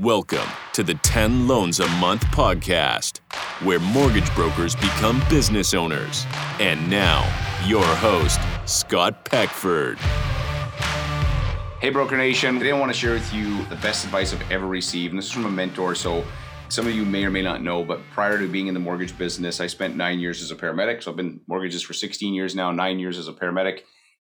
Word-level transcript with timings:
Welcome 0.00 0.46
to 0.74 0.84
the 0.84 0.94
10 0.94 1.48
Loans 1.48 1.80
a 1.80 1.88
Month 1.98 2.22
podcast, 2.26 3.18
where 3.64 3.80
mortgage 3.80 4.32
brokers 4.36 4.76
become 4.76 5.20
business 5.28 5.74
owners. 5.74 6.24
And 6.60 6.88
now, 6.88 7.24
your 7.66 7.82
host, 7.82 8.38
Scott 8.64 9.24
Peckford. 9.24 9.98
Hey, 11.80 11.90
Broker 11.90 12.16
Nation. 12.16 12.60
Today 12.60 12.70
I 12.70 12.78
want 12.78 12.92
to 12.92 12.96
share 12.96 13.14
with 13.14 13.34
you 13.34 13.64
the 13.64 13.74
best 13.74 14.04
advice 14.04 14.32
I've 14.32 14.48
ever 14.52 14.68
received. 14.68 15.14
And 15.14 15.18
this 15.18 15.26
is 15.26 15.32
from 15.32 15.46
a 15.46 15.50
mentor. 15.50 15.96
So, 15.96 16.22
some 16.68 16.86
of 16.86 16.94
you 16.94 17.04
may 17.04 17.24
or 17.24 17.30
may 17.32 17.42
not 17.42 17.60
know, 17.60 17.82
but 17.82 18.00
prior 18.12 18.38
to 18.38 18.46
being 18.46 18.68
in 18.68 18.74
the 18.74 18.80
mortgage 18.80 19.18
business, 19.18 19.60
I 19.60 19.66
spent 19.66 19.96
nine 19.96 20.20
years 20.20 20.40
as 20.42 20.52
a 20.52 20.56
paramedic. 20.56 21.02
So, 21.02 21.10
I've 21.10 21.16
been 21.16 21.40
mortgages 21.48 21.82
for 21.82 21.92
16 21.92 22.34
years 22.34 22.54
now, 22.54 22.70
nine 22.70 23.00
years 23.00 23.18
as 23.18 23.26
a 23.26 23.32
paramedic. 23.32 23.80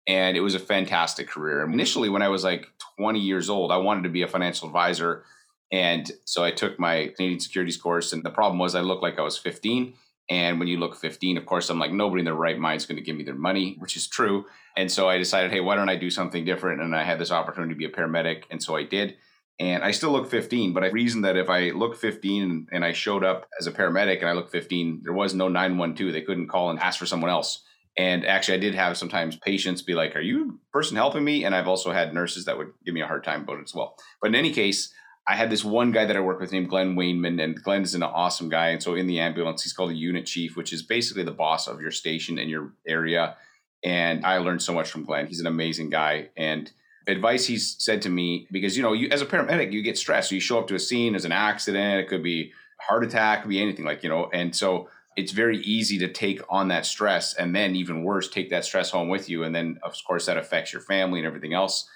And 0.06 0.38
it 0.38 0.42
was 0.42 0.54
a 0.54 0.60
fantastic 0.60 1.30
career. 1.30 1.64
Initially, 1.64 2.10
when 2.10 2.22
I 2.22 2.28
was 2.28 2.44
like 2.44 2.68
20 3.00 3.20
years 3.20 3.50
old, 3.50 3.72
I 3.72 3.78
wanted 3.78 4.04
to 4.04 4.10
be 4.10 4.22
a 4.22 4.28
financial 4.28 4.68
advisor 4.68 5.24
and 5.74 6.12
so 6.24 6.44
I 6.44 6.52
took 6.52 6.80
my 6.80 7.08
Canadian 7.16 7.40
securities 7.40 7.78
course. 7.78 8.14
And 8.14 8.24
the 8.24 8.30
problem 8.30 8.60
was 8.60 8.76
I 8.76 8.82
looked 8.82 9.02
like 9.02 9.18
I 9.18 9.24
was 9.24 9.40
15. 9.40 9.96
And 10.30 10.60
when 10.60 10.68
you 10.68 10.78
look 10.78 10.96
15, 10.96 11.36
of 11.36 11.48
course, 11.48 11.70
I'm 11.70 11.80
like, 11.80 11.92
nobody 11.92 12.22
in 12.22 12.26
their 12.26 12.36
right 12.36 12.60
mind 12.60 12.78
is 12.78 12.86
going 12.86 12.98
to 12.98 13.04
give 13.04 13.18
me 13.18 13.24
their 13.24 13.34
money, 13.34 13.76
which 13.80 13.98
is 13.98 14.08
true. 14.08 14.46
And 14.78 14.92
so 14.92 15.10
I 15.10 15.18
decided, 15.18 15.52
hey, 15.52 15.62
why 15.62 15.76
don't 15.76 15.90
I 15.90 15.96
do 15.96 16.12
something 16.12 16.46
different? 16.46 16.82
And 16.82 16.96
I 16.96 17.04
had 17.04 17.20
this 17.20 17.32
opportunity 17.32 17.74
to 17.74 17.78
be 17.78 17.86
a 17.86 17.90
paramedic. 17.90 18.44
And 18.52 18.62
so 18.62 18.76
I 18.76 18.84
did. 18.84 19.16
And 19.60 19.84
I 19.84 19.92
still 19.92 20.12
look 20.12 20.30
15, 20.30 20.74
but 20.74 20.84
I 20.84 20.88
reasoned 20.88 21.26
that 21.26 21.38
if 21.38 21.50
I 21.50 21.72
look 21.72 21.96
15 21.96 22.68
and 22.72 22.86
I 22.86 22.92
showed 22.92 23.24
up 23.24 23.50
as 23.60 23.66
a 23.66 23.72
paramedic 23.72 24.20
and 24.20 24.30
I 24.30 24.34
look 24.34 24.52
15, 24.52 25.02
there 25.04 25.14
was 25.14 25.34
no 25.34 25.48
912. 25.48 26.14
They 26.14 26.22
couldn't 26.22 26.50
call 26.50 26.70
and 26.70 26.80
ask 26.80 27.00
for 27.00 27.08
someone 27.08 27.32
else. 27.32 27.64
And 27.98 28.26
actually, 28.26 28.58
I 28.58 28.62
did 28.62 28.76
have 28.76 28.98
sometimes 28.98 29.38
patients 29.38 29.82
be 29.82 29.94
like, 29.94 30.16
Are 30.16 30.22
you 30.22 30.60
a 30.70 30.72
person 30.72 30.98
helping 30.98 31.24
me? 31.24 31.46
And 31.46 31.54
I've 31.56 31.68
also 31.68 31.92
had 31.92 32.14
nurses 32.14 32.46
that 32.46 32.58
would 32.58 32.74
give 32.86 32.94
me 32.94 33.02
a 33.02 33.08
hard 33.08 33.24
time 33.24 33.42
about 33.42 33.60
it 33.60 33.66
as 33.66 33.76
well. 33.76 33.96
But 34.22 34.30
in 34.30 34.36
any 34.36 34.52
case, 34.52 34.92
I 35.28 35.36
had 35.36 35.50
this 35.50 35.64
one 35.64 35.92
guy 35.92 36.06
that 36.06 36.18
I 36.18 36.20
work 36.20 36.40
with 36.40 36.52
named 36.52 36.70
Glenn 36.70 36.96
Wainman, 36.96 37.42
and 37.42 37.62
Glenn 37.62 37.84
is 37.84 37.96
an 37.96 38.04
awesome 38.04 38.50
guy. 38.50 38.70
And 38.70 38.84
so 38.84 38.96
in 38.96 39.08
the 39.08 39.20
ambulance, 39.20 39.64
he's 39.64 39.72
called 39.72 39.92
a 39.92 39.96
unit 39.96 40.26
chief, 40.26 40.58
which 40.58 40.74
is 40.74 40.84
basically 40.84 41.24
the 41.24 41.32
boss 41.32 41.68
of 41.68 41.80
your 41.80 41.92
station 41.92 42.38
and 42.38 42.50
your 42.50 42.74
area. 42.86 43.38
And 43.86 44.26
I 44.26 44.38
learned 44.40 44.62
so 44.62 44.74
much 44.74 44.90
from 44.92 45.06
Glenn. 45.06 45.28
He's 45.28 45.40
an 45.40 45.48
amazing 45.48 45.90
guy. 45.90 46.30
And 46.36 46.72
advice 47.08 47.46
he's 47.46 47.76
said 47.80 48.02
to 48.02 48.10
me, 48.10 48.48
because 48.52 48.76
you 48.76 48.84
know, 48.84 48.94
you 48.94 49.10
as 49.12 49.22
a 49.22 49.26
paramedic, 49.26 49.72
you 49.72 49.82
get 49.82 49.98
stressed. 49.98 50.30
So 50.30 50.36
you 50.36 50.42
show 50.42 50.60
up 50.60 50.68
to 50.68 50.76
a 50.76 50.80
scene, 50.80 51.14
there's 51.14 51.26
an 51.26 51.32
accident, 51.32 52.02
it 52.02 52.10
could 52.10 52.24
be 52.24 52.52
heart 52.82 53.04
attack, 53.04 53.42
could 53.42 53.50
be 53.50 53.62
anything 53.62 53.86
like, 53.86 54.04
you 54.04 54.10
know, 54.10 54.30
and 54.34 54.56
so 54.56 54.90
it's 55.16 55.32
very 55.32 55.60
easy 55.60 56.00
to 56.00 56.08
take 56.08 56.42
on 56.50 56.70
that 56.70 56.86
stress 56.86 57.34
and 57.36 57.56
then 57.56 57.76
even 57.76 58.04
worse, 58.04 58.28
take 58.28 58.50
that 58.50 58.66
stress 58.66 58.90
home 58.90 59.10
with 59.10 59.30
you. 59.30 59.44
And 59.44 59.54
then 59.54 59.78
of 59.84 59.96
course 60.08 60.26
that 60.26 60.38
affects 60.38 60.74
your 60.74 60.82
family 60.82 61.20
and 61.20 61.28
everything 61.28 61.54
else. 61.54 61.88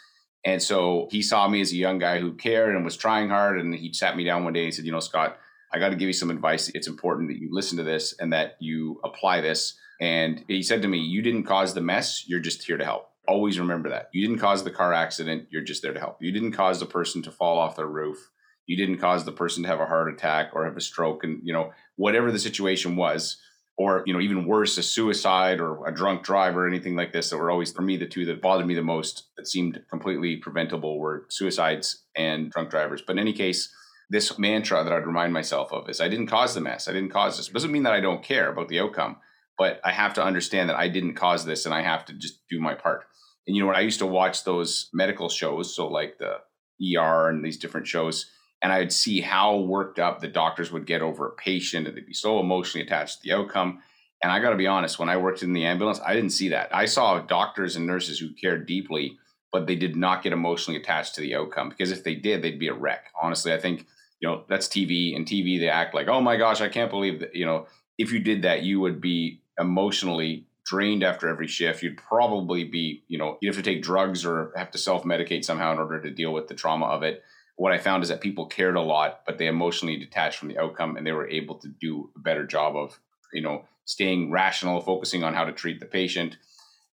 And 0.45 0.61
so 0.61 1.07
he 1.11 1.21
saw 1.21 1.47
me 1.47 1.61
as 1.61 1.71
a 1.71 1.75
young 1.75 1.99
guy 1.99 2.19
who 2.19 2.33
cared 2.33 2.75
and 2.75 2.85
was 2.85 2.95
trying 2.95 3.29
hard. 3.29 3.59
And 3.59 3.73
he 3.73 3.91
sat 3.93 4.15
me 4.15 4.23
down 4.23 4.43
one 4.43 4.53
day 4.53 4.65
and 4.65 4.73
said, 4.73 4.85
You 4.85 4.91
know, 4.91 4.99
Scott, 4.99 5.37
I 5.73 5.79
got 5.79 5.89
to 5.89 5.95
give 5.95 6.07
you 6.07 6.13
some 6.13 6.29
advice. 6.29 6.69
It's 6.69 6.87
important 6.87 7.29
that 7.29 7.39
you 7.39 7.49
listen 7.51 7.77
to 7.77 7.83
this 7.83 8.13
and 8.19 8.31
that 8.33 8.55
you 8.59 8.99
apply 9.03 9.41
this. 9.41 9.77
And 9.99 10.43
he 10.47 10.61
said 10.63 10.81
to 10.83 10.87
me, 10.87 10.99
You 10.99 11.21
didn't 11.21 11.43
cause 11.43 11.73
the 11.73 11.81
mess. 11.81 12.25
You're 12.27 12.39
just 12.39 12.63
here 12.63 12.77
to 12.77 12.85
help. 12.85 13.09
Always 13.27 13.59
remember 13.59 13.89
that. 13.89 14.09
You 14.13 14.25
didn't 14.25 14.39
cause 14.39 14.63
the 14.63 14.71
car 14.71 14.93
accident. 14.93 15.47
You're 15.49 15.63
just 15.63 15.81
there 15.81 15.93
to 15.93 15.99
help. 15.99 16.21
You 16.21 16.31
didn't 16.31 16.53
cause 16.53 16.79
the 16.79 16.85
person 16.85 17.21
to 17.23 17.31
fall 17.31 17.57
off 17.57 17.75
their 17.75 17.87
roof. 17.87 18.31
You 18.67 18.77
didn't 18.77 18.99
cause 18.99 19.25
the 19.25 19.31
person 19.31 19.63
to 19.63 19.69
have 19.69 19.79
a 19.79 19.85
heart 19.85 20.13
attack 20.13 20.51
or 20.53 20.65
have 20.65 20.77
a 20.77 20.81
stroke. 20.81 21.23
And, 21.23 21.41
you 21.43 21.51
know, 21.51 21.73
whatever 21.95 22.31
the 22.31 22.39
situation 22.39 22.95
was, 22.95 23.37
or 23.77 24.03
you 24.05 24.13
know 24.13 24.19
even 24.19 24.45
worse 24.45 24.77
a 24.77 24.83
suicide 24.83 25.59
or 25.59 25.87
a 25.87 25.93
drunk 25.93 26.23
driver 26.23 26.65
or 26.65 26.67
anything 26.67 26.95
like 26.95 27.13
this 27.13 27.29
that 27.29 27.37
were 27.37 27.51
always 27.51 27.71
for 27.71 27.83
me 27.83 27.95
the 27.95 28.07
two 28.07 28.25
that 28.25 28.41
bothered 28.41 28.67
me 28.67 28.73
the 28.73 28.81
most 28.81 29.27
that 29.37 29.47
seemed 29.47 29.79
completely 29.89 30.35
preventable 30.37 30.99
were 30.99 31.25
suicides 31.29 32.03
and 32.15 32.51
drunk 32.51 32.69
drivers. 32.69 33.01
But 33.05 33.13
in 33.13 33.19
any 33.19 33.33
case 33.33 33.73
this 34.09 34.39
mantra 34.39 34.85
that 34.85 34.93
i'd 34.93 35.05
remind 35.05 35.33
myself 35.33 35.71
of 35.73 35.89
is 35.89 36.01
i 36.01 36.07
didn't 36.07 36.27
cause 36.27 36.55
the 36.55 36.61
mess. 36.61 36.87
I 36.87 36.93
didn't 36.93 37.11
cause 37.11 37.37
this. 37.37 37.49
It 37.49 37.53
doesn't 37.53 37.71
mean 37.71 37.83
that 37.83 37.93
i 37.93 37.99
don't 37.99 38.23
care 38.23 38.49
about 38.49 38.69
the 38.69 38.79
outcome 38.79 39.17
but 39.57 39.79
i 39.83 39.91
have 39.91 40.13
to 40.15 40.23
understand 40.23 40.69
that 40.69 40.77
i 40.77 40.87
didn't 40.87 41.15
cause 41.15 41.45
this 41.45 41.65
and 41.65 41.75
i 41.75 41.81
have 41.81 42.05
to 42.05 42.13
just 42.13 42.47
do 42.49 42.59
my 42.59 42.73
part. 42.73 43.03
And 43.45 43.55
you 43.55 43.61
know 43.61 43.67
when 43.67 43.75
i 43.75 43.81
used 43.81 43.99
to 43.99 44.05
watch 44.05 44.43
those 44.43 44.89
medical 44.93 45.29
shows 45.29 45.75
so 45.75 45.87
like 45.87 46.17
the 46.17 46.37
er 46.97 47.29
and 47.29 47.43
these 47.43 47.57
different 47.57 47.87
shows 47.87 48.27
and 48.61 48.71
I 48.71 48.79
would 48.79 48.93
see 48.93 49.21
how 49.21 49.57
worked 49.57 49.99
up 49.99 50.19
the 50.19 50.27
doctors 50.27 50.71
would 50.71 50.87
get 50.87 51.01
over 51.01 51.27
a 51.27 51.31
patient 51.31 51.87
and 51.87 51.95
they'd 51.95 52.05
be 52.05 52.13
so 52.13 52.39
emotionally 52.39 52.85
attached 52.85 53.21
to 53.21 53.23
the 53.23 53.33
outcome. 53.33 53.81
And 54.23 54.31
I 54.31 54.39
got 54.39 54.49
to 54.49 54.55
be 54.55 54.67
honest, 54.67 54.97
when 54.97 55.09
I 55.09 55.17
worked 55.17 55.43
in 55.43 55.53
the 55.53 55.65
ambulance, 55.65 55.99
I 56.03 56.15
didn't 56.15 56.31
see 56.31 56.49
that. 56.49 56.73
I 56.73 56.85
saw 56.85 57.19
doctors 57.19 57.75
and 57.75 57.85
nurses 57.85 58.17
who 58.17 58.33
cared 58.33 58.65
deeply, 58.65 59.17
but 59.51 59.67
they 59.67 59.75
did 59.75 59.95
not 59.95 60.23
get 60.23 60.33
emotionally 60.33 60.79
attached 60.79 61.15
to 61.15 61.21
the 61.21 61.35
outcome 61.35 61.69
because 61.69 61.91
if 61.91 62.03
they 62.03 62.15
did, 62.15 62.41
they'd 62.41 62.59
be 62.59 62.67
a 62.67 62.73
wreck. 62.73 63.11
Honestly, 63.21 63.53
I 63.53 63.59
think, 63.59 63.85
you 64.19 64.27
know, 64.27 64.43
that's 64.49 64.67
TV 64.67 65.15
and 65.15 65.27
TV, 65.27 65.59
they 65.59 65.69
act 65.69 65.93
like, 65.93 66.07
oh 66.07 66.19
my 66.19 66.35
gosh, 66.35 66.61
I 66.61 66.69
can't 66.69 66.89
believe 66.89 67.19
that, 67.19 67.35
you 67.35 67.45
know, 67.45 67.67
if 67.99 68.11
you 68.11 68.19
did 68.19 68.41
that, 68.41 68.63
you 68.63 68.79
would 68.79 68.99
be 68.99 69.41
emotionally 69.59 70.47
drained 70.65 71.03
after 71.03 71.29
every 71.29 71.47
shift. 71.47 71.83
You'd 71.83 71.97
probably 71.97 72.63
be, 72.63 73.03
you 73.07 73.19
know, 73.19 73.37
you 73.39 73.49
have 73.49 73.55
to 73.55 73.63
take 73.63 73.83
drugs 73.83 74.25
or 74.25 74.51
have 74.55 74.71
to 74.71 74.77
self 74.79 75.03
medicate 75.03 75.45
somehow 75.45 75.71
in 75.71 75.77
order 75.77 76.01
to 76.01 76.09
deal 76.09 76.33
with 76.33 76.47
the 76.47 76.55
trauma 76.55 76.87
of 76.87 77.03
it 77.03 77.23
what 77.57 77.73
I 77.73 77.79
found 77.79 78.03
is 78.03 78.09
that 78.09 78.21
people 78.21 78.45
cared 78.45 78.75
a 78.75 78.81
lot, 78.81 79.21
but 79.25 79.37
they 79.37 79.47
emotionally 79.47 79.97
detached 79.97 80.37
from 80.37 80.47
the 80.47 80.59
outcome 80.59 80.95
and 80.95 81.05
they 81.05 81.11
were 81.11 81.27
able 81.27 81.55
to 81.55 81.67
do 81.67 82.11
a 82.15 82.19
better 82.19 82.45
job 82.45 82.75
of, 82.75 82.99
you 83.33 83.41
know, 83.41 83.65
staying 83.83 84.31
rational, 84.31 84.79
focusing 84.79 85.23
on 85.23 85.33
how 85.33 85.43
to 85.43 85.51
treat 85.51 85.79
the 85.79 85.85
patient. 85.85 86.37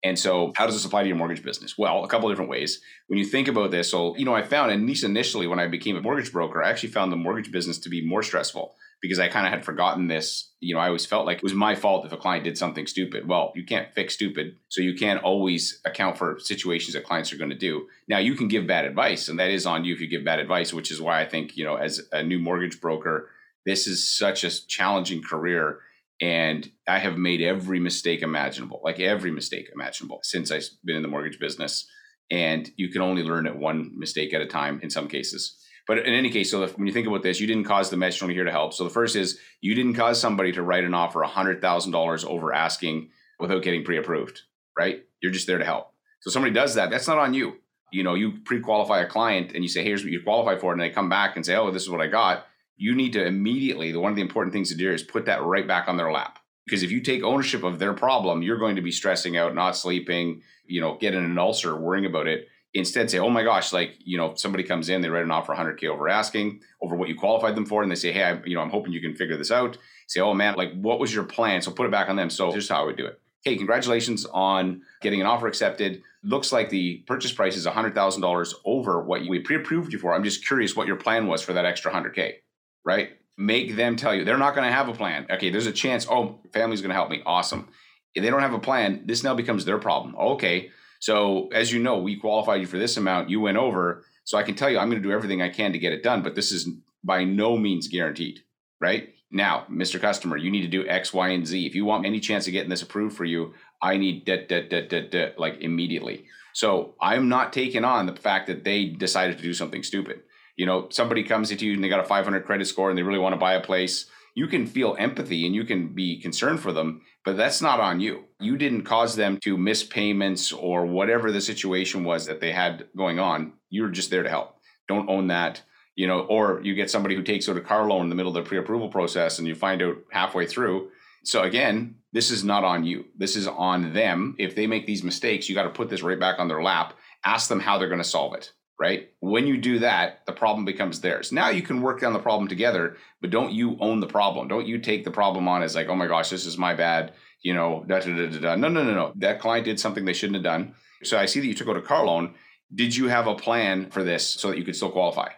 And 0.04 0.18
so, 0.18 0.52
how 0.56 0.66
does 0.66 0.74
this 0.74 0.84
apply 0.84 1.02
to 1.02 1.08
your 1.08 1.16
mortgage 1.16 1.44
business? 1.44 1.78
Well, 1.78 2.04
a 2.04 2.08
couple 2.08 2.28
different 2.28 2.50
ways. 2.50 2.80
When 3.06 3.18
you 3.18 3.24
think 3.24 3.46
about 3.46 3.70
this, 3.70 3.90
so, 3.90 4.16
you 4.16 4.24
know, 4.24 4.34
I 4.34 4.42
found, 4.42 4.72
at 4.72 4.80
least 4.80 5.04
initially 5.04 5.46
when 5.46 5.60
I 5.60 5.68
became 5.68 5.96
a 5.96 6.00
mortgage 6.00 6.32
broker, 6.32 6.62
I 6.62 6.70
actually 6.70 6.88
found 6.88 7.12
the 7.12 7.16
mortgage 7.16 7.52
business 7.52 7.78
to 7.78 7.88
be 7.88 8.04
more 8.04 8.22
stressful 8.22 8.74
because 9.00 9.18
I 9.18 9.28
kind 9.28 9.46
of 9.46 9.52
had 9.52 9.64
forgotten 9.64 10.08
this. 10.08 10.50
You 10.60 10.74
know, 10.74 10.80
I 10.80 10.86
always 10.86 11.06
felt 11.06 11.26
like 11.26 11.38
it 11.38 11.42
was 11.42 11.54
my 11.54 11.74
fault 11.74 12.06
if 12.06 12.12
a 12.12 12.16
client 12.16 12.44
did 12.44 12.58
something 12.58 12.86
stupid. 12.86 13.28
Well, 13.28 13.52
you 13.54 13.64
can't 13.64 13.92
fix 13.94 14.14
stupid. 14.14 14.56
So 14.68 14.80
you 14.80 14.94
can't 14.94 15.22
always 15.22 15.80
account 15.84 16.18
for 16.18 16.38
situations 16.38 16.94
that 16.94 17.04
clients 17.04 17.32
are 17.32 17.36
going 17.36 17.50
to 17.50 17.56
do. 17.56 17.88
Now, 18.08 18.18
you 18.18 18.34
can 18.34 18.48
give 18.48 18.66
bad 18.66 18.84
advice, 18.84 19.28
and 19.28 19.38
that 19.38 19.50
is 19.50 19.66
on 19.66 19.84
you 19.84 19.94
if 19.94 20.00
you 20.00 20.08
give 20.08 20.24
bad 20.24 20.38
advice, 20.38 20.72
which 20.72 20.90
is 20.90 21.00
why 21.00 21.20
I 21.20 21.28
think, 21.28 21.56
you 21.56 21.64
know, 21.64 21.76
as 21.76 22.00
a 22.12 22.22
new 22.22 22.38
mortgage 22.38 22.80
broker, 22.80 23.28
this 23.66 23.86
is 23.86 24.08
such 24.08 24.44
a 24.44 24.66
challenging 24.66 25.22
career. 25.22 25.80
And 26.22 26.70
I 26.88 27.00
have 27.00 27.18
made 27.18 27.42
every 27.42 27.80
mistake 27.80 28.22
imaginable, 28.22 28.80
like 28.84 29.00
every 29.00 29.32
mistake 29.32 29.68
imaginable 29.74 30.20
since 30.22 30.52
I've 30.52 30.64
been 30.84 30.94
in 30.94 31.02
the 31.02 31.08
mortgage 31.08 31.40
business. 31.40 31.84
And 32.30 32.70
you 32.76 32.90
can 32.90 33.02
only 33.02 33.24
learn 33.24 33.48
at 33.48 33.58
one 33.58 33.90
mistake 33.96 34.32
at 34.32 34.40
a 34.40 34.46
time 34.46 34.78
in 34.84 34.88
some 34.88 35.08
cases. 35.08 35.58
But 35.88 35.98
in 35.98 36.14
any 36.14 36.30
case, 36.30 36.48
so 36.48 36.62
if, 36.62 36.78
when 36.78 36.86
you 36.86 36.92
think 36.92 37.08
about 37.08 37.24
this, 37.24 37.40
you 37.40 37.48
didn't 37.48 37.64
cause 37.64 37.90
the 37.90 37.96
mess. 37.96 38.20
You're 38.20 38.26
only 38.26 38.36
here 38.36 38.44
to 38.44 38.52
help. 38.52 38.72
So 38.72 38.84
the 38.84 38.90
first 38.90 39.16
is 39.16 39.40
you 39.60 39.74
didn't 39.74 39.94
cause 39.94 40.20
somebody 40.20 40.52
to 40.52 40.62
write 40.62 40.84
an 40.84 40.94
offer 40.94 41.22
hundred 41.24 41.60
thousand 41.60 41.90
dollars 41.90 42.24
over 42.24 42.54
asking 42.54 43.10
without 43.40 43.64
getting 43.64 43.82
pre-approved, 43.82 44.42
right? 44.78 45.02
You're 45.20 45.32
just 45.32 45.48
there 45.48 45.58
to 45.58 45.64
help. 45.64 45.92
So 46.20 46.30
somebody 46.30 46.54
does 46.54 46.76
that. 46.76 46.90
That's 46.90 47.08
not 47.08 47.18
on 47.18 47.34
you. 47.34 47.56
You 47.90 48.04
know, 48.04 48.14
you 48.14 48.38
pre-qualify 48.44 49.00
a 49.00 49.08
client 49.08 49.52
and 49.54 49.64
you 49.64 49.68
say, 49.68 49.82
hey, 49.82 49.88
"Here's 49.88 50.04
what 50.04 50.12
you 50.12 50.22
qualify 50.22 50.56
for," 50.56 50.72
and 50.72 50.80
they 50.80 50.88
come 50.88 51.08
back 51.08 51.34
and 51.34 51.44
say, 51.44 51.56
"Oh, 51.56 51.72
this 51.72 51.82
is 51.82 51.90
what 51.90 52.00
I 52.00 52.06
got." 52.06 52.46
You 52.76 52.94
need 52.94 53.12
to 53.14 53.24
immediately. 53.24 53.92
The 53.92 54.00
one 54.00 54.10
of 54.10 54.16
the 54.16 54.22
important 54.22 54.52
things 54.52 54.70
to 54.70 54.76
do 54.76 54.92
is 54.92 55.02
put 55.02 55.26
that 55.26 55.42
right 55.42 55.66
back 55.66 55.88
on 55.88 55.96
their 55.96 56.12
lap. 56.12 56.38
Because 56.66 56.82
if 56.82 56.90
you 56.90 57.00
take 57.00 57.22
ownership 57.22 57.64
of 57.64 57.78
their 57.78 57.92
problem, 57.92 58.42
you're 58.42 58.58
going 58.58 58.76
to 58.76 58.82
be 58.82 58.92
stressing 58.92 59.36
out, 59.36 59.54
not 59.54 59.76
sleeping, 59.76 60.42
you 60.64 60.80
know, 60.80 60.96
getting 60.96 61.24
an 61.24 61.38
ulcer, 61.38 61.76
worrying 61.76 62.06
about 62.06 62.28
it 62.28 62.48
instead 62.74 63.10
say, 63.10 63.18
oh 63.18 63.30
my 63.30 63.42
gosh, 63.42 63.72
like, 63.72 63.96
you 63.98 64.16
know, 64.16 64.34
somebody 64.34 64.64
comes 64.64 64.88
in, 64.88 65.02
they 65.02 65.08
write 65.08 65.24
an 65.24 65.30
offer 65.30 65.54
100K 65.54 65.88
over 65.88 66.08
asking, 66.08 66.60
over 66.80 66.96
what 66.96 67.08
you 67.08 67.14
qualified 67.14 67.54
them 67.54 67.66
for. 67.66 67.82
And 67.82 67.90
they 67.90 67.96
say, 67.96 68.12
hey, 68.12 68.24
I, 68.24 68.40
you 68.44 68.54
know, 68.54 68.62
I'm 68.62 68.70
hoping 68.70 68.92
you 68.92 69.00
can 69.00 69.14
figure 69.14 69.36
this 69.36 69.50
out. 69.50 69.76
Say, 70.08 70.20
oh 70.20 70.34
man, 70.34 70.54
like, 70.54 70.72
what 70.72 70.98
was 70.98 71.14
your 71.14 71.24
plan? 71.24 71.60
So 71.60 71.70
put 71.70 71.86
it 71.86 71.92
back 71.92 72.08
on 72.08 72.16
them. 72.16 72.30
So 72.30 72.50
here's 72.50 72.68
how 72.68 72.82
I 72.82 72.86
would 72.86 72.96
do 72.96 73.06
it. 73.06 73.20
Hey, 73.44 73.56
congratulations 73.56 74.24
on 74.26 74.82
getting 75.00 75.20
an 75.20 75.26
offer 75.26 75.48
accepted. 75.48 76.02
Looks 76.22 76.52
like 76.52 76.70
the 76.70 76.98
purchase 77.06 77.32
price 77.32 77.56
is 77.56 77.66
$100,000 77.66 78.54
over 78.64 79.02
what 79.02 79.22
we 79.28 79.40
pre 79.40 79.56
approved 79.56 79.92
you 79.92 79.98
for. 79.98 80.14
I'm 80.14 80.24
just 80.24 80.46
curious 80.46 80.76
what 80.76 80.86
your 80.86 80.96
plan 80.96 81.26
was 81.26 81.42
for 81.42 81.52
that 81.52 81.64
extra 81.64 81.92
100K, 81.92 82.34
right? 82.84 83.10
Make 83.38 83.76
them 83.76 83.96
tell 83.96 84.14
you 84.14 84.24
they're 84.24 84.38
not 84.38 84.54
going 84.54 84.66
to 84.66 84.74
have 84.74 84.88
a 84.88 84.94
plan. 84.94 85.26
Okay, 85.30 85.50
there's 85.50 85.66
a 85.66 85.72
chance. 85.72 86.06
Oh, 86.08 86.40
family's 86.52 86.80
going 86.80 86.90
to 86.90 86.94
help 86.94 87.10
me. 87.10 87.22
Awesome. 87.24 87.68
If 88.14 88.22
they 88.22 88.30
don't 88.30 88.42
have 88.42 88.52
a 88.52 88.58
plan, 88.58 89.02
this 89.06 89.24
now 89.24 89.34
becomes 89.34 89.64
their 89.64 89.78
problem. 89.78 90.14
Okay, 90.16 90.70
so 91.00 91.48
as 91.48 91.72
you 91.72 91.82
know, 91.82 91.98
we 91.98 92.16
qualified 92.16 92.60
you 92.60 92.66
for 92.66 92.78
this 92.78 92.96
amount. 92.96 93.30
You 93.30 93.40
went 93.40 93.56
over. 93.56 94.04
So 94.24 94.38
I 94.38 94.44
can 94.44 94.54
tell 94.54 94.70
you, 94.70 94.78
I'm 94.78 94.88
going 94.88 95.02
to 95.02 95.08
do 95.08 95.12
everything 95.12 95.42
I 95.42 95.48
can 95.48 95.72
to 95.72 95.78
get 95.78 95.92
it 95.92 96.02
done, 96.02 96.22
but 96.22 96.34
this 96.34 96.52
is 96.52 96.68
by 97.02 97.24
no 97.24 97.56
means 97.56 97.88
guaranteed, 97.88 98.40
right? 98.80 99.12
Now, 99.30 99.66
Mr. 99.70 100.00
Customer, 100.00 100.36
you 100.36 100.50
need 100.50 100.62
to 100.62 100.68
do 100.68 100.86
X, 100.86 101.12
Y, 101.12 101.28
and 101.30 101.46
Z. 101.46 101.66
If 101.66 101.74
you 101.74 101.84
want 101.84 102.06
any 102.06 102.20
chance 102.20 102.46
of 102.46 102.52
getting 102.52 102.70
this 102.70 102.82
approved 102.82 103.16
for 103.16 103.24
you, 103.24 103.54
I 103.80 103.96
need 103.96 104.26
debt, 104.26 104.48
debt, 104.48 104.70
debt, 104.70 104.90
debt, 104.90 105.10
debt, 105.10 105.38
like 105.38 105.60
immediately. 105.60 106.26
So 106.52 106.94
I'm 107.00 107.28
not 107.28 107.52
taking 107.52 107.84
on 107.84 108.06
the 108.06 108.14
fact 108.14 108.46
that 108.46 108.62
they 108.62 108.84
decided 108.84 109.38
to 109.38 109.42
do 109.42 109.54
something 109.54 109.82
stupid. 109.82 110.20
You 110.56 110.66
know, 110.66 110.88
somebody 110.90 111.22
comes 111.22 111.50
into 111.50 111.66
you 111.66 111.74
and 111.74 111.82
they 111.82 111.88
got 111.88 112.00
a 112.00 112.04
500 112.04 112.44
credit 112.44 112.66
score 112.66 112.88
and 112.90 112.98
they 112.98 113.02
really 113.02 113.18
want 113.18 113.32
to 113.34 113.38
buy 113.38 113.54
a 113.54 113.60
place 113.60 114.06
you 114.34 114.46
can 114.46 114.66
feel 114.66 114.96
empathy 114.98 115.44
and 115.44 115.54
you 115.54 115.62
can 115.62 115.88
be 115.88 116.18
concerned 116.18 116.58
for 116.58 116.72
them, 116.72 117.02
but 117.22 117.36
that's 117.36 117.60
not 117.60 117.80
on 117.80 118.00
you. 118.00 118.24
You 118.40 118.56
didn't 118.56 118.84
cause 118.84 119.14
them 119.14 119.38
to 119.42 119.58
miss 119.58 119.84
payments 119.84 120.54
or 120.54 120.86
whatever 120.86 121.30
the 121.30 121.40
situation 121.42 122.02
was 122.02 122.24
that 122.24 122.40
they 122.40 122.50
had 122.50 122.86
going 122.96 123.18
on. 123.18 123.52
You're 123.68 123.90
just 123.90 124.08
there 124.08 124.22
to 124.22 124.30
help. 124.30 124.56
Don't 124.88 125.10
own 125.10 125.26
that. 125.26 125.60
you 125.94 126.06
know, 126.06 126.20
or 126.20 126.60
you 126.62 126.74
get 126.74 126.90
somebody 126.90 127.14
who 127.14 127.22
takes 127.22 127.48
out 127.48 127.56
a 127.56 127.60
car 127.60 127.86
loan 127.86 128.02
in 128.02 128.08
the 128.08 128.14
middle 128.14 128.34
of 128.34 128.42
the 128.42 128.48
pre-approval 128.48 128.88
process 128.88 129.38
and 129.38 129.46
you 129.46 129.54
find 129.54 129.82
out 129.82 129.96
halfway 130.10 130.46
through. 130.46 130.90
So 131.24 131.42
again, 131.42 131.96
this 132.12 132.30
is 132.30 132.44
not 132.44 132.64
on 132.64 132.84
you. 132.84 133.04
This 133.16 133.36
is 133.36 133.46
on 133.46 133.92
them. 133.92 134.34
If 134.38 134.54
they 134.54 134.66
make 134.66 134.86
these 134.86 135.04
mistakes, 135.04 135.48
you 135.48 135.54
got 135.54 135.64
to 135.64 135.70
put 135.70 135.88
this 135.88 136.02
right 136.02 136.18
back 136.18 136.38
on 136.38 136.48
their 136.48 136.62
lap. 136.62 136.94
Ask 137.24 137.48
them 137.48 137.60
how 137.60 137.78
they're 137.78 137.88
going 137.88 137.98
to 137.98 138.04
solve 138.04 138.34
it, 138.34 138.52
right? 138.82 139.10
When 139.20 139.46
you 139.46 139.56
do 139.58 139.78
that, 139.78 140.26
the 140.26 140.32
problem 140.32 140.64
becomes 140.64 141.00
theirs. 141.00 141.30
Now 141.30 141.50
you 141.50 141.62
can 141.62 141.80
work 141.80 142.02
on 142.02 142.12
the 142.12 142.18
problem 142.18 142.48
together, 142.48 142.96
but 143.20 143.30
don't 143.30 143.52
you 143.52 143.76
own 143.80 144.00
the 144.00 144.08
problem. 144.08 144.48
Don't 144.48 144.66
you 144.66 144.78
take 144.78 145.04
the 145.04 145.10
problem 145.10 145.46
on 145.46 145.62
as 145.62 145.76
like, 145.76 145.88
oh 145.88 145.94
my 145.94 146.08
gosh, 146.08 146.30
this 146.30 146.44
is 146.44 146.58
my 146.58 146.74
bad, 146.74 147.12
you 147.42 147.54
know, 147.54 147.84
da 147.86 148.00
da 148.00 148.16
da 148.16 148.26
da. 148.26 148.38
da. 148.40 148.56
No, 148.56 148.68
no, 148.68 148.82
no, 148.82 148.92
no. 148.92 149.12
That 149.14 149.40
client 149.40 149.64
did 149.64 149.78
something 149.78 150.04
they 150.04 150.12
shouldn't 150.12 150.36
have 150.36 150.42
done. 150.42 150.74
So 151.04 151.16
I 151.16 151.26
see 151.26 151.38
that 151.38 151.46
you 151.46 151.54
took 151.54 151.68
out 151.68 151.76
a 151.76 151.82
car 151.82 152.04
loan. 152.04 152.34
Did 152.74 152.96
you 152.96 153.06
have 153.08 153.28
a 153.28 153.36
plan 153.36 153.90
for 153.90 154.02
this 154.02 154.26
so 154.26 154.48
that 154.48 154.58
you 154.58 154.64
could 154.64 154.76
still 154.76 154.90
qualify? 154.90 155.28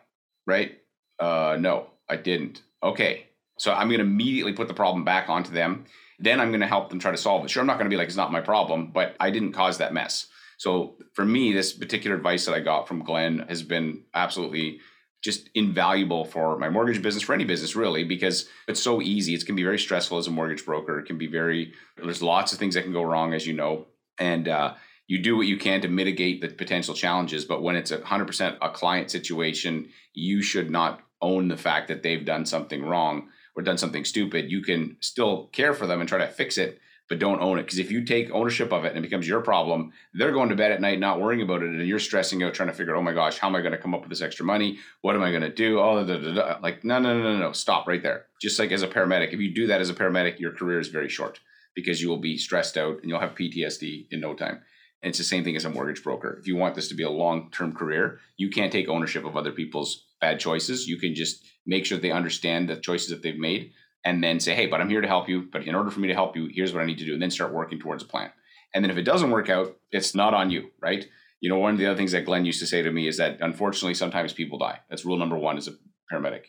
right? 0.47 0.79
Uh, 1.19 1.57
no, 1.59 1.89
I 2.09 2.17
didn't. 2.17 2.63
Okay. 2.83 3.27
So 3.59 3.73
I'm 3.73 3.89
going 3.89 4.01
to 4.01 4.05
immediately 4.05 4.53
put 4.53 4.69
the 4.69 4.75
problem 4.75 5.05
back 5.05 5.29
onto 5.29 5.53
them. 5.53 5.85
Then 6.19 6.41
I'm 6.41 6.51
going 6.51 6.61
to 6.61 6.67
help 6.67 6.91
them 6.91 6.99
try 6.99 7.11
to 7.11 7.17
solve 7.17 7.45
it. 7.45 7.51
Sure, 7.51 7.61
I'm 7.61 7.67
not 7.67 7.79
going 7.79 7.87
to 7.87 7.95
be 7.95 7.97
like, 7.97 8.09
it's 8.09 8.17
not 8.17 8.33
my 8.33 8.41
problem, 8.41 8.91
but 8.93 9.17
I 9.21 9.31
didn't 9.31 9.53
cause 9.53 9.79
that 9.79 9.93
mess. 9.93 10.27
So 10.65 10.95
for 11.13 11.27
me, 11.27 11.53
this 11.53 11.75
particular 11.75 12.17
advice 12.17 12.47
that 12.47 12.55
I 12.55 12.61
got 12.61 12.89
from 12.89 13.05
Glenn 13.05 13.45
has 13.51 13.63
been 13.63 14.05
absolutely 14.15 14.81
just 15.23 15.51
invaluable 15.55 16.25
for 16.25 16.57
my 16.57 16.71
mortgage 16.71 17.03
business, 17.03 17.23
for 17.23 17.35
any 17.35 17.45
business 17.45 17.77
really, 17.77 18.03
because 18.03 18.49
it's 18.67 18.81
so 18.81 19.03
easy. 19.03 19.35
It 19.35 19.45
can 19.45 19.57
be 19.57 19.63
very 19.63 19.79
stressful 19.79 20.17
as 20.17 20.27
a 20.27 20.31
mortgage 20.31 20.65
broker. 20.65 20.99
It 20.99 21.05
can 21.05 21.19
be 21.19 21.27
very, 21.27 21.75
there's 21.99 22.23
lots 22.23 22.55
of 22.55 22.59
things 22.59 22.77
that 22.77 22.85
can 22.85 22.95
go 22.95 23.03
wrong, 23.03 23.35
as 23.35 23.47
you 23.47 23.53
know. 23.53 23.89
And, 24.19 24.49
uh, 24.49 24.77
you 25.07 25.19
do 25.19 25.37
what 25.37 25.47
you 25.47 25.59
can 25.59 25.83
to 25.83 25.89
mitigate 25.89 26.41
the 26.41 26.49
potential 26.49 26.95
challenges. 26.95 27.45
But 27.45 27.63
when 27.63 27.77
it's 27.77 27.91
a 27.91 27.99
100% 27.99 28.57
a 28.63 28.71
client 28.71 29.11
situation, 29.11 29.91
you 30.15 30.41
should 30.41 30.71
not 30.71 31.03
own 31.21 31.49
the 31.49 31.59
fact 31.59 31.89
that 31.89 32.03
they've 32.03 32.25
done 32.25 32.47
something 32.47 32.83
wrong 32.83 33.29
or 33.55 33.63
done 33.63 33.77
something 33.77 34.07
stupid. 34.07 34.51
You 34.51 34.63
can 34.63 34.97
still 35.01 35.49
care 35.49 35.75
for 35.75 35.87
them 35.87 36.01
and 36.01 36.09
try 36.09 36.21
to 36.21 36.27
fix 36.27 36.57
it, 36.57 36.81
but 37.09 37.19
don't 37.19 37.41
own 37.41 37.59
it. 37.59 37.63
Because 37.65 37.79
if 37.79 37.91
you 37.91 38.05
take 38.05 38.31
ownership 38.31 38.73
of 38.73 38.85
it 38.85 38.89
and 38.89 38.99
it 38.99 39.09
becomes 39.09 39.29
your 39.29 39.43
problem, 39.43 39.93
they're 40.15 40.33
going 40.33 40.49
to 40.49 40.57
bed 40.57 40.73
at 40.73 40.81
night 40.81 40.99
not 40.99 41.21
worrying 41.21 41.43
about 41.43 41.63
it. 41.63 41.69
And 41.69 41.87
you're 41.87 41.99
stressing 41.99 42.43
out 42.43 42.55
trying 42.55 42.69
to 42.69 42.75
figure, 42.75 42.97
oh 42.97 43.03
my 43.03 43.13
gosh, 43.13 43.39
how 43.39 43.49
am 43.49 43.57
I 43.57 43.61
going 43.61 43.73
to 43.73 43.79
come 43.79 43.95
up 43.95 44.01
with 44.01 44.11
this 44.11 44.23
extra 44.23 44.45
money? 44.45 44.79
What 45.03 45.15
am 45.15 45.23
I 45.23 45.31
going 45.31 45.43
to 45.43 45.53
do? 45.53 45.81
Oh, 45.81 46.05
da, 46.05 46.17
da, 46.17 46.35
da. 46.35 46.59
like, 46.63 46.85
no, 46.85 46.99
no, 46.99 47.17
no, 47.17 47.35
no, 47.35 47.39
no. 47.39 47.53
Stop 47.53 47.87
right 47.87 48.03
there. 48.03 48.27
Just 48.41 48.59
like 48.59 48.73
as 48.73 48.83
a 48.83 48.89
paramedic, 48.89 49.33
if 49.33 49.41
you 49.41 49.55
do 49.55 49.67
that 49.67 49.81
as 49.81 49.91
a 49.91 49.95
paramedic, 49.95 50.39
your 50.41 50.53
career 50.53 50.79
is 50.79 50.89
very 50.89 51.09
short 51.09 51.41
because 51.75 52.01
you 52.01 52.09
will 52.09 52.19
be 52.19 52.39
stressed 52.39 52.77
out 52.77 53.01
and 53.01 53.11
you'll 53.11 53.21
have 53.21 53.35
PTSD 53.35 54.07
in 54.11 54.21
no 54.21 54.35
time. 54.35 54.63
And 55.03 55.11
it's 55.11 55.19
the 55.19 55.25
same 55.25 55.45
thing 55.45 55.57
as 55.57 55.67
a 55.67 55.71
mortgage 55.71 56.03
broker. 56.03 56.39
If 56.41 56.47
you 56.47 56.57
want 56.57 56.75
this 56.75 56.89
to 56.89 56.95
be 56.95 57.03
a 57.03 57.11
long 57.11 57.51
term 57.51 57.75
career, 57.75 58.21
you 58.39 58.49
can't 58.49 58.73
take 58.73 58.89
ownership 58.89 59.27
of 59.27 59.37
other 59.37 59.53
people's 59.53 60.07
bad 60.19 60.41
choices. 60.41 60.89
You 60.89 60.99
can 60.99 61.15
just 61.15 61.45
make 61.67 61.85
sure 61.85 61.99
they 61.99 62.11
understand 62.11 62.71
the 62.71 62.77
choices 62.77 63.11
that 63.11 63.23
they've 63.23 63.37
made 63.37 63.73
and 64.05 64.23
then 64.23 64.41
say, 64.41 64.55
hey, 64.55 64.67
but 64.67 64.81
I'm 64.81 64.91
here 64.91 65.01
to 65.01 65.09
help 65.09 65.29
you. 65.29 65.49
But 65.51 65.67
in 65.67 65.75
order 65.75 65.91
for 65.91 66.01
me 66.01 66.09
to 66.09 66.15
help 66.15 66.37
you, 66.37 66.49
here's 66.53 66.73
what 66.73 66.83
I 66.83 66.87
need 66.87 66.99
to 66.99 67.07
do. 67.07 67.15
And 67.15 67.23
then 67.23 67.31
start 67.31 67.53
working 67.53 67.79
towards 67.79 68.03
a 68.03 68.07
plan. 68.07 68.31
And 68.75 68.85
then 68.85 68.91
if 68.91 68.97
it 68.97 69.03
doesn't 69.03 69.31
work 69.31 69.49
out, 69.49 69.77
it's 69.93 70.15
not 70.15 70.35
on 70.35 70.51
you, 70.51 70.71
right? 70.81 71.07
You 71.41 71.49
know, 71.49 71.59
one 71.59 71.73
of 71.73 71.79
the 71.79 71.87
other 71.87 71.97
things 71.97 72.13
that 72.13 72.25
Glenn 72.25 72.45
used 72.45 72.61
to 72.61 72.67
say 72.67 72.83
to 72.83 72.91
me 72.91 73.07
is 73.09 73.19
that 73.19 73.39
unfortunately, 73.41 73.95
sometimes 73.95 74.33
people 74.33 74.59
die. 74.59 74.81
That's 74.91 75.05
rule 75.05 75.19
number 75.19 75.39
one 75.39 75.57
as 75.57 75.69
a 75.69 75.73
paramedic. 76.13 76.47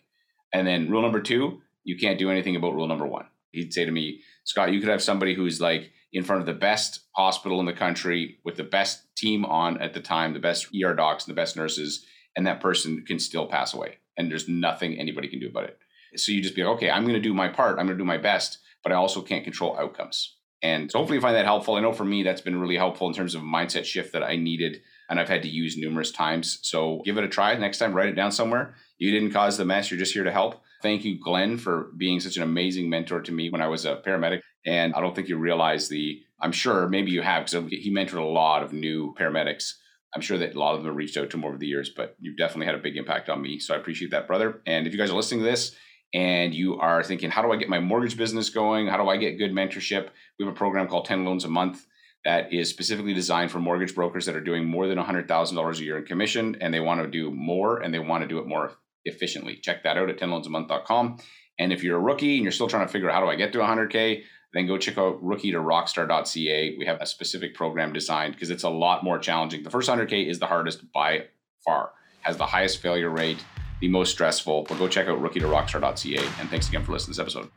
And 0.53 0.67
then 0.67 0.89
rule 0.89 1.01
number 1.01 1.21
two, 1.21 1.61
you 1.83 1.97
can't 1.97 2.19
do 2.19 2.29
anything 2.29 2.55
about 2.55 2.73
rule 2.73 2.87
number 2.87 3.05
one. 3.05 3.25
He'd 3.51 3.73
say 3.73 3.85
to 3.85 3.91
me, 3.91 4.21
Scott, 4.43 4.73
you 4.73 4.79
could 4.79 4.89
have 4.89 5.03
somebody 5.03 5.33
who's 5.33 5.61
like, 5.61 5.91
in 6.15 6.23
front 6.23 6.39
of 6.39 6.45
the 6.45 6.53
best 6.53 7.01
hospital 7.11 7.59
in 7.59 7.65
the 7.65 7.73
country 7.73 8.37
with 8.45 8.55
the 8.55 8.63
best 8.63 9.03
team 9.17 9.43
on 9.43 9.81
at 9.81 9.93
the 9.93 9.99
time, 9.99 10.31
the 10.31 10.39
best 10.39 10.67
ER 10.73 10.93
docs 10.93 11.25
and 11.25 11.35
the 11.35 11.39
best 11.39 11.57
nurses, 11.57 12.05
and 12.37 12.47
that 12.47 12.61
person 12.61 13.03
can 13.05 13.19
still 13.19 13.47
pass 13.47 13.73
away. 13.73 13.97
And 14.17 14.31
there's 14.31 14.47
nothing 14.47 14.97
anybody 14.97 15.27
can 15.27 15.41
do 15.41 15.49
about 15.49 15.65
it. 15.65 15.77
So 16.19 16.31
you 16.31 16.41
just 16.41 16.55
be 16.55 16.63
like, 16.63 16.77
okay, 16.77 16.89
I'm 16.89 17.03
going 17.03 17.15
to 17.15 17.19
do 17.19 17.33
my 17.33 17.47
part. 17.47 17.79
I'm 17.79 17.85
going 17.85 17.97
to 17.97 18.01
do 18.01 18.07
my 18.07 18.17
best, 18.17 18.59
but 18.83 18.91
I 18.91 18.95
also 18.95 19.21
can't 19.21 19.43
control 19.43 19.77
outcomes. 19.77 20.35
And 20.61 20.89
so 20.89 20.97
hopefully 20.99 21.17
you 21.17 21.21
find 21.21 21.35
that 21.35 21.45
helpful. 21.45 21.75
I 21.75 21.81
know 21.81 21.93
for 21.93 22.05
me, 22.05 22.23
that's 22.23 22.41
been 22.41 22.59
really 22.59 22.77
helpful 22.77 23.07
in 23.07 23.13
terms 23.13 23.35
of 23.35 23.41
mindset 23.41 23.85
shift 23.85 24.13
that 24.13 24.23
I 24.23 24.35
needed 24.35 24.81
and 25.09 25.19
I've 25.19 25.29
had 25.29 25.43
to 25.43 25.49
use 25.49 25.77
numerous 25.77 26.11
times. 26.11 26.59
So 26.63 27.01
give 27.05 27.17
it 27.17 27.23
a 27.23 27.27
try. 27.27 27.55
Next 27.55 27.77
time, 27.77 27.93
write 27.93 28.09
it 28.09 28.15
down 28.15 28.31
somewhere. 28.31 28.75
You 28.97 29.11
didn't 29.11 29.31
cause 29.33 29.57
the 29.57 29.65
mess. 29.65 29.91
You're 29.91 29.99
just 29.99 30.13
here 30.13 30.23
to 30.23 30.31
help. 30.31 30.63
Thank 30.81 31.05
you, 31.05 31.19
Glenn, 31.19 31.57
for 31.57 31.91
being 31.97 32.19
such 32.19 32.37
an 32.37 32.43
amazing 32.43 32.89
mentor 32.89 33.21
to 33.21 33.31
me 33.31 33.49
when 33.49 33.61
I 33.61 33.67
was 33.67 33.85
a 33.85 33.97
paramedic. 33.97 34.41
And 34.65 34.93
I 34.95 35.01
don't 35.01 35.15
think 35.15 35.27
you 35.27 35.37
realize 35.37 35.89
the, 35.89 36.21
I'm 36.41 36.51
sure 36.51 36.87
maybe 36.87 37.11
you 37.11 37.21
have, 37.21 37.45
because 37.45 37.71
he 37.71 37.93
mentored 37.93 38.17
a 38.17 38.23
lot 38.23 38.63
of 38.63 38.73
new 38.73 39.13
paramedics. 39.19 39.73
I'm 40.15 40.21
sure 40.21 40.37
that 40.37 40.55
a 40.55 40.59
lot 40.59 40.73
of 40.73 40.79
them 40.79 40.87
have 40.87 40.95
reached 40.95 41.17
out 41.17 41.29
to 41.29 41.37
him 41.37 41.45
over 41.45 41.57
the 41.57 41.67
years, 41.67 41.91
but 41.95 42.15
you've 42.19 42.37
definitely 42.37 42.67
had 42.67 42.75
a 42.75 42.79
big 42.79 42.97
impact 42.97 43.29
on 43.29 43.41
me. 43.41 43.59
So 43.59 43.73
I 43.73 43.77
appreciate 43.77 44.11
that, 44.11 44.27
brother. 44.27 44.61
And 44.65 44.87
if 44.87 44.93
you 44.93 44.99
guys 44.99 45.11
are 45.11 45.15
listening 45.15 45.41
to 45.41 45.49
this 45.49 45.75
and 46.15 46.55
you 46.55 46.79
are 46.79 47.03
thinking, 47.03 47.29
how 47.29 47.41
do 47.41 47.51
I 47.51 47.57
get 47.57 47.67
my 47.67 47.81
mortgage 47.81 48.15
business 48.15 48.49
going? 48.49 48.87
How 48.87 48.95
do 48.95 49.09
I 49.09 49.17
get 49.17 49.37
good 49.37 49.51
mentorship? 49.51 50.07
We 50.39 50.45
have 50.45 50.53
a 50.53 50.57
program 50.57 50.87
called 50.87 51.03
10 51.05 51.25
Loans 51.25 51.43
a 51.43 51.49
Month 51.49 51.85
that 52.23 52.53
is 52.53 52.69
specifically 52.69 53.13
designed 53.13 53.51
for 53.51 53.59
mortgage 53.59 53.93
brokers 53.93 54.25
that 54.25 54.35
are 54.35 54.41
doing 54.41 54.63
more 54.65 54.87
than 54.87 54.97
$100,000 54.97 55.79
a 55.79 55.83
year 55.83 55.97
in 55.97 56.05
commission 56.05 56.55
and 56.61 56.73
they 56.73 56.79
want 56.79 57.01
to 57.01 57.07
do 57.07 57.31
more 57.31 57.81
and 57.81 57.93
they 57.93 57.99
want 57.99 58.23
to 58.23 58.29
do 58.29 58.39
it 58.39 58.47
more 58.47 58.71
efficiently. 59.03 59.57
Check 59.57 59.83
that 59.83 59.97
out 59.97 60.09
at 60.09 60.17
10loansamonth.com. 60.17 61.17
And 61.59 61.73
if 61.73 61.83
you're 61.83 61.97
a 61.97 62.01
rookie 62.01 62.35
and 62.35 62.43
you're 62.43 62.53
still 62.53 62.69
trying 62.69 62.87
to 62.87 62.91
figure 62.91 63.09
out 63.09 63.15
how 63.15 63.21
do 63.21 63.29
I 63.29 63.35
get 63.35 63.51
to 63.51 63.59
100K, 63.59 64.23
then 64.53 64.67
go 64.67 64.77
check 64.77 64.97
out 64.97 65.21
rookie 65.21 65.51
to 65.51 65.57
rockstar.ca. 65.57 66.77
We 66.79 66.85
have 66.85 67.01
a 67.01 67.05
specific 67.05 67.55
program 67.55 67.91
designed 67.91 68.35
because 68.35 68.51
it's 68.51 68.63
a 68.63 68.69
lot 68.69 69.03
more 69.03 69.19
challenging. 69.19 69.63
The 69.63 69.69
first 69.69 69.89
100K 69.89 70.29
is 70.29 70.39
the 70.39 70.47
hardest 70.47 70.89
by 70.93 71.25
far, 71.65 71.91
has 72.21 72.37
the 72.37 72.45
highest 72.45 72.81
failure 72.81 73.09
rate, 73.09 73.43
the 73.79 73.87
most 73.87 74.11
stressful. 74.11 74.63
But 74.67 74.77
go 74.77 74.87
check 74.87 75.07
out 75.07 75.21
rookie 75.21 75.39
to 75.39 75.47
rockstar.ca. 75.47 76.25
And 76.39 76.49
thanks 76.49 76.67
again 76.67 76.83
for 76.83 76.91
listening 76.91 77.15
to 77.15 77.23
this 77.23 77.35
episode. 77.35 77.51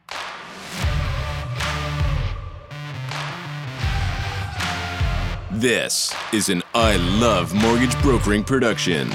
This 5.51 6.15
is 6.33 6.51
an 6.51 6.63
I 6.75 6.97
Love 6.97 7.55
Mortgage 7.55 8.01
Brokering 8.03 8.45
production. 8.45 9.11